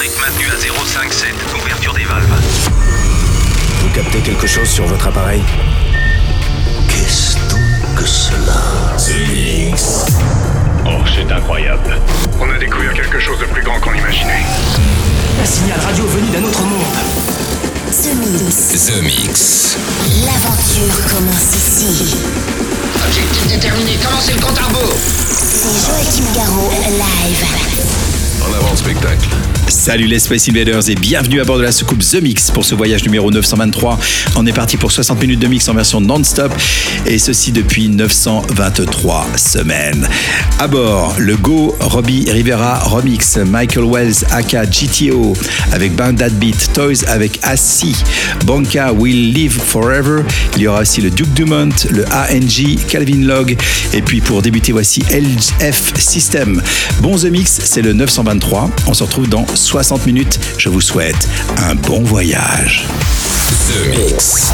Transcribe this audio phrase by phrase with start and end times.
[0.00, 1.62] électrique maintenue à 0,57.
[1.62, 2.40] Ouverture des valves.
[3.82, 5.42] Vous captez quelque chose sur votre appareil
[6.88, 8.96] Qu'est-ce donc que cela
[10.86, 11.98] Oh, c'est incroyable.
[12.40, 14.44] On a découvert quelque chose de plus grand qu'on imaginait.
[15.42, 16.80] Un signal radio venu d'un autre monde.
[17.90, 18.86] The Mix.
[18.86, 19.76] The Mix.
[20.24, 22.16] L'aventure commence ici.
[23.06, 24.96] Objectif déterminé, commencez le compte à rebours.
[25.28, 28.09] C'est Joachim Garraud, live.
[28.56, 29.28] Avant le spectacle.
[29.68, 32.74] Salut les Space Invaders et bienvenue à bord de la soucoupe The Mix pour ce
[32.74, 34.00] voyage numéro 923.
[34.34, 36.52] On est parti pour 60 minutes de mix en version non-stop
[37.06, 40.08] et ceci depuis 923 semaines.
[40.58, 45.34] À bord, le Go Robbie Rivera Remix, Michael Wells aka GTO
[45.72, 47.94] avec Bandad Beat, Toys avec Assi,
[48.46, 50.22] Banca Will Live Forever.
[50.56, 53.56] Il y aura aussi le Duke Dumont, le ANG, Calvin Log
[53.92, 56.60] et puis pour débuter voici LF System.
[57.00, 58.39] Bon The Mix, c'est le 923.
[58.86, 60.40] On se retrouve dans 60 minutes.
[60.58, 62.86] Je vous souhaite un bon voyage.
[63.68, 64.50] The Mix.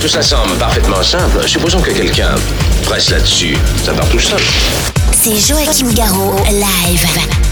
[0.00, 1.46] Tout ça semble parfaitement simple.
[1.46, 2.34] Supposons que quelqu'un
[2.84, 3.56] presse là-dessus.
[3.84, 4.40] Ça part tout seul.
[5.12, 7.47] C'est Joachim Garraud, live.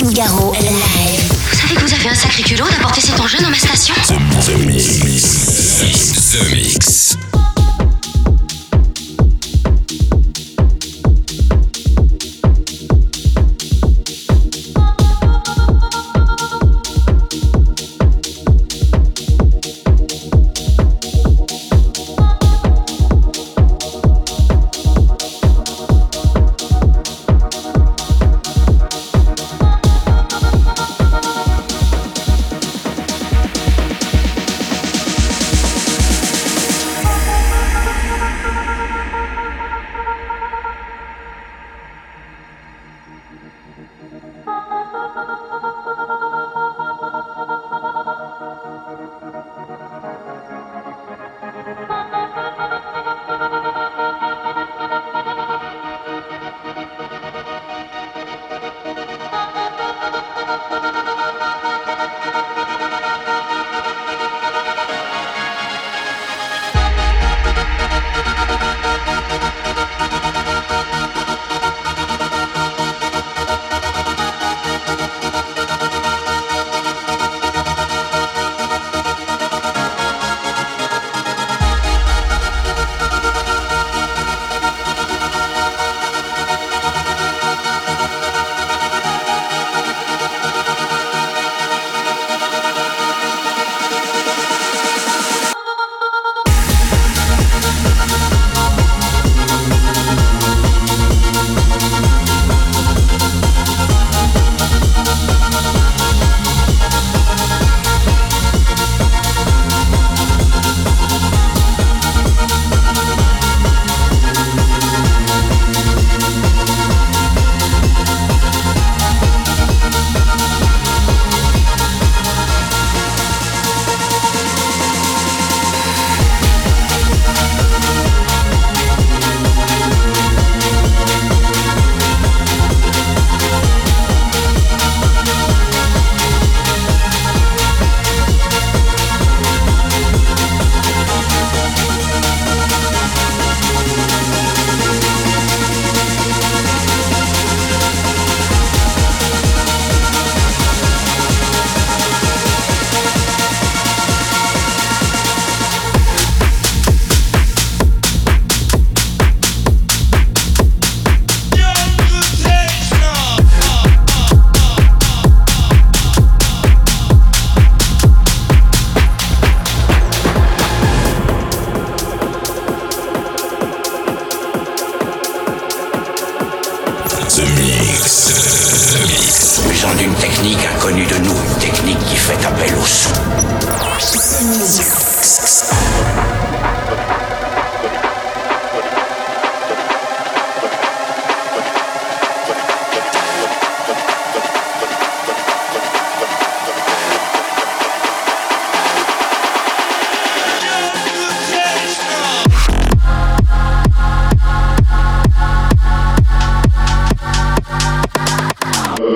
[0.00, 1.32] Joachim Garraud, live.
[1.50, 3.94] Vous savez que vous avez un sacré culot d'apporter cet enjeu dans ma station?
[3.94, 5.00] The Mix.
[5.78, 7.16] The Mix.
[7.16, 7.29] The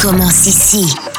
[0.00, 1.09] Commence ici.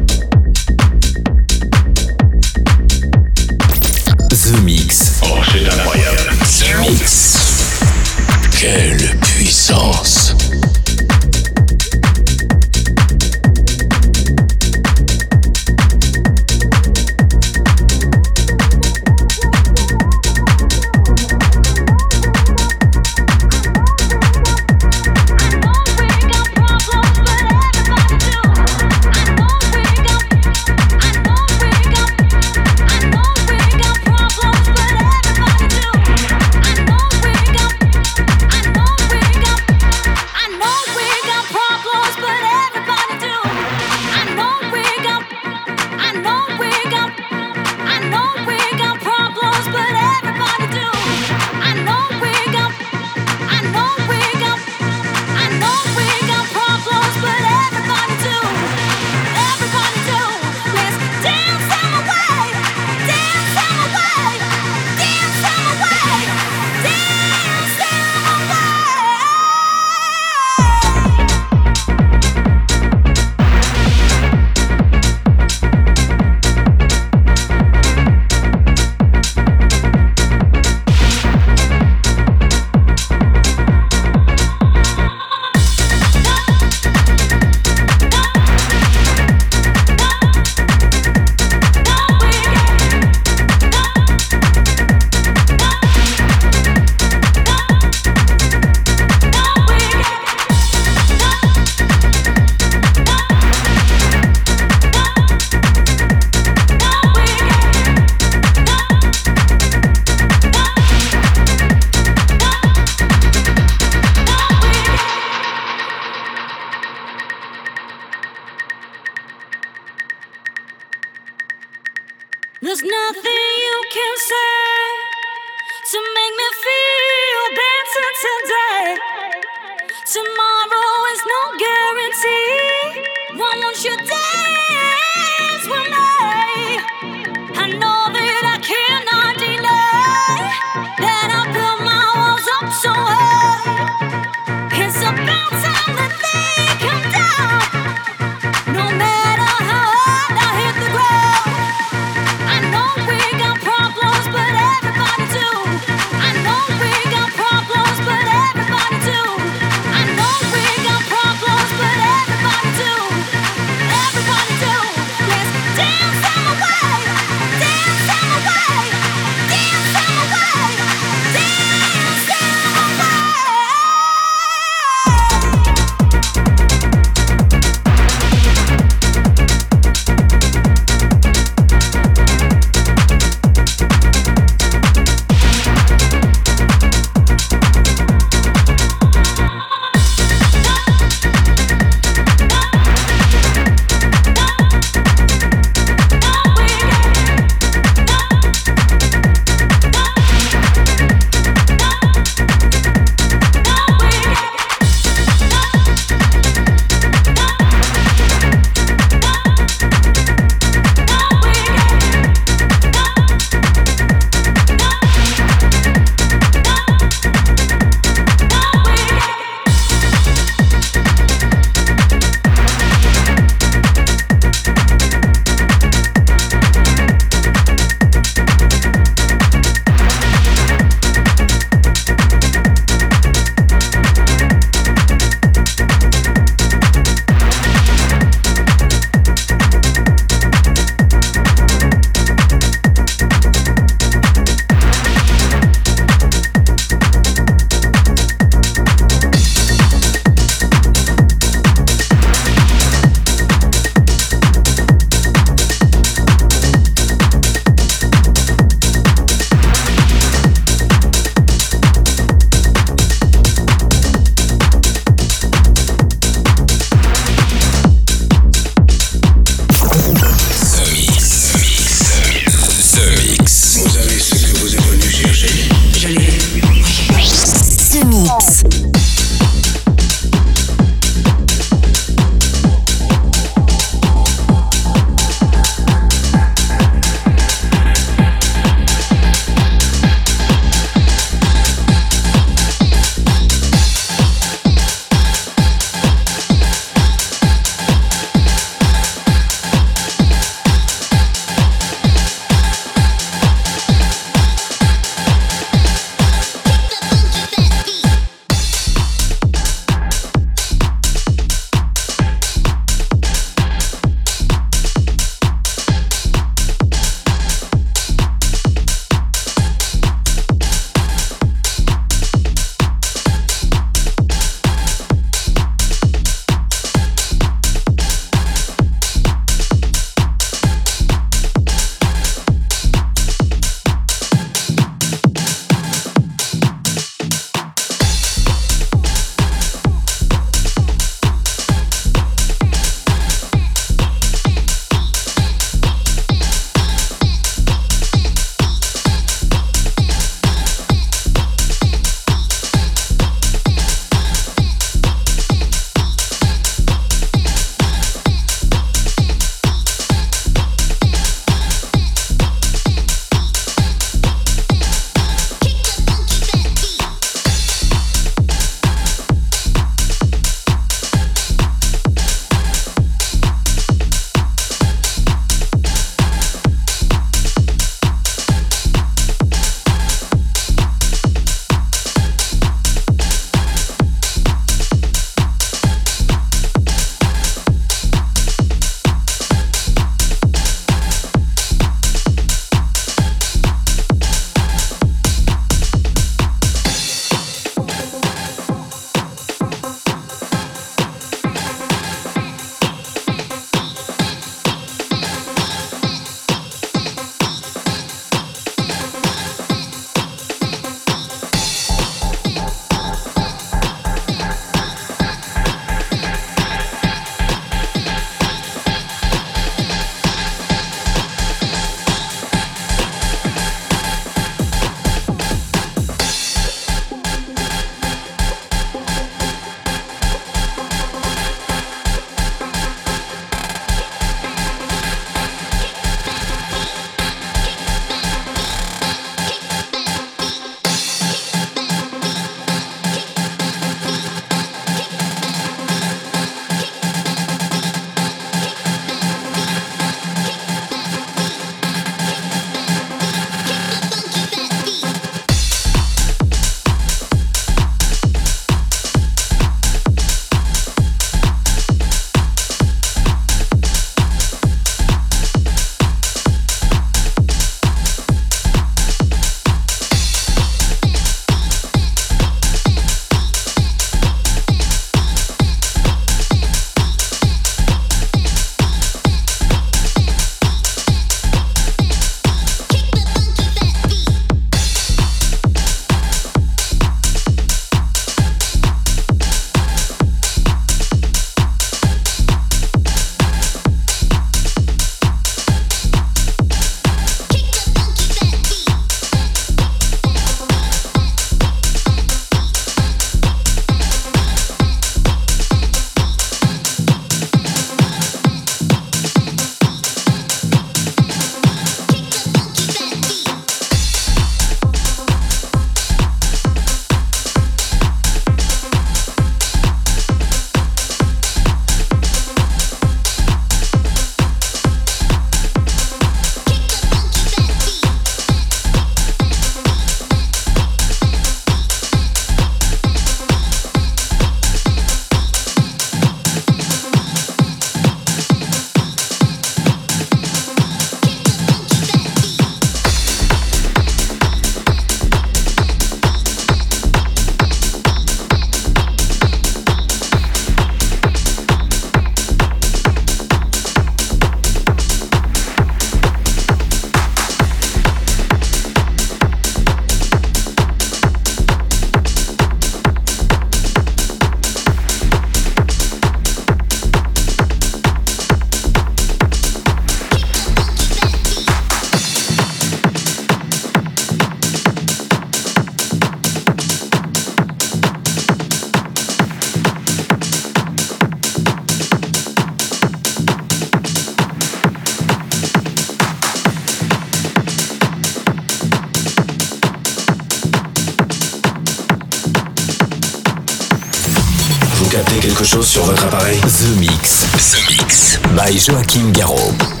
[596.59, 597.45] The Mix.
[597.53, 598.37] The Mix.
[598.57, 600.00] By Joachim Garraud.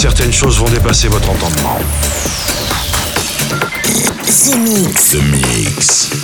[0.00, 1.78] Certaines choses vont dépasser votre entendement.
[4.24, 5.10] The Mix.
[5.10, 6.19] The Mix.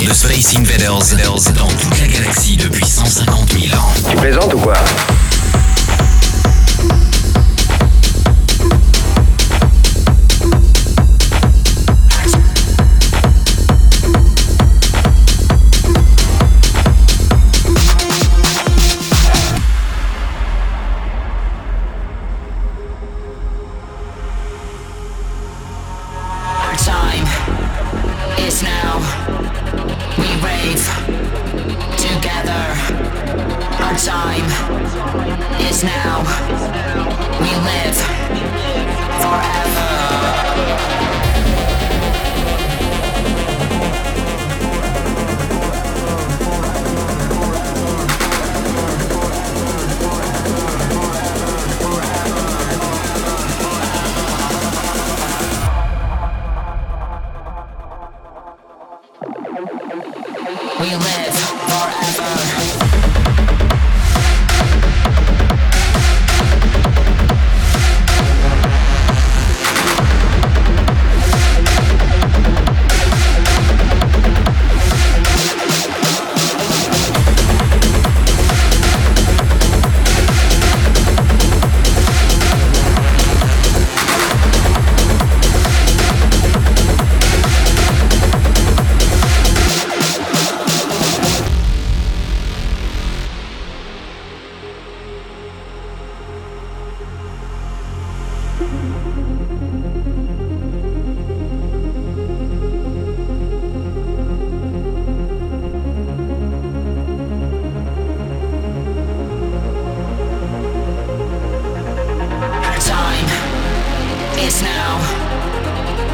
[0.00, 1.14] De Space Invaders
[1.54, 3.92] dans toute la galaxie depuis 150 000 ans.
[4.08, 4.74] Tu plaisantes ou quoi?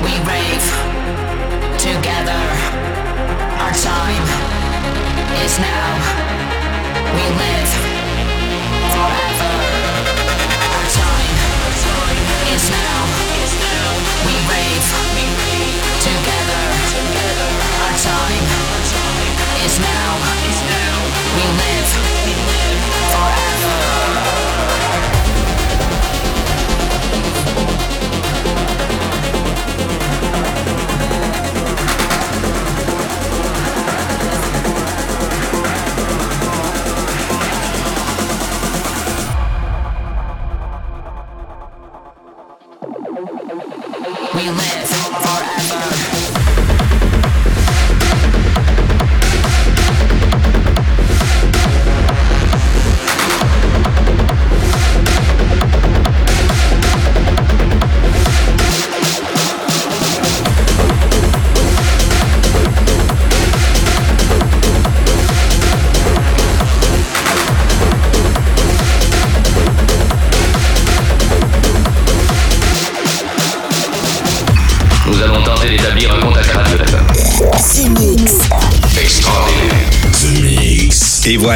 [0.09, 0.67] We rave
[1.77, 2.43] together.
[3.61, 4.25] Our time
[5.45, 5.91] is now.
[7.13, 7.73] We live
[8.95, 9.53] forever.
[10.77, 11.37] Our time
[12.57, 13.01] is now.
[14.25, 14.89] We rave
[16.01, 16.65] together.
[17.85, 18.47] Our time
[19.67, 20.11] is now.
[21.37, 21.78] We live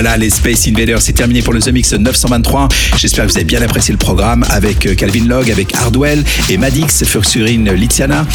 [0.02, 2.66] voilà, les Space Invaders, c'est terminé pour le The Mix 923.
[2.96, 6.56] J'espère que vous avez bien apprécié le programme avec euh, Calvin Log, avec Hardwell et
[6.56, 8.26] Madix, Fursurine Liziana,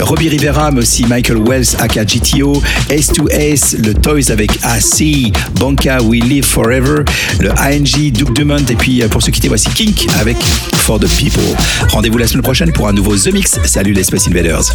[0.00, 5.30] Robbie Rivera, mais aussi Michael Wells, aka GTO, Ace to Ace, le Toys avec AC,
[5.56, 7.04] Banca, We Live Forever,
[7.38, 10.38] le ANG, Duke Dumont, et puis euh, pour se quitter, voici Kink avec
[10.74, 11.54] For the People.
[11.90, 13.58] Rendez-vous la semaine prochaine pour un nouveau The Mix.
[13.66, 14.72] Salut les Space Invaders.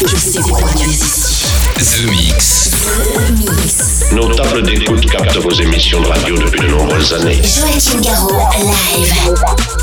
[0.00, 1.44] Je sais pourquoi tu es ici.
[1.76, 2.70] The Mix.
[4.58, 7.40] Tables d'écoute captent vos émissions de radio depuis de nombreuses années.
[7.42, 9.77] Joachim Garraud, live.